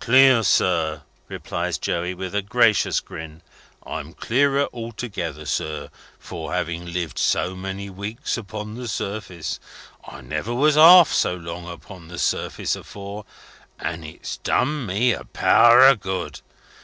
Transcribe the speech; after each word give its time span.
"Clear, 0.00 0.42
sir," 0.42 1.02
replies 1.28 1.78
Joey, 1.78 2.12
with 2.12 2.34
a 2.34 2.42
gracious 2.42 2.98
grin. 2.98 3.40
"I'm 3.86 4.12
clearer 4.12 4.66
altogether, 4.72 5.46
sir, 5.46 5.90
for 6.18 6.52
having 6.52 6.92
lived 6.92 7.20
so 7.20 7.54
many 7.54 7.88
weeks 7.88 8.36
upon 8.36 8.74
the 8.74 8.88
surface. 8.88 9.60
I 10.04 10.22
never 10.22 10.52
was 10.52 10.74
half 10.74 11.12
so 11.12 11.36
long 11.36 11.68
upon 11.68 12.08
the 12.08 12.18
surface 12.18 12.74
afore, 12.74 13.26
and 13.78 14.04
it's 14.04 14.38
done 14.38 14.84
me 14.84 15.12
a 15.12 15.22
power 15.22 15.86
of 15.86 16.00
good. 16.00 16.40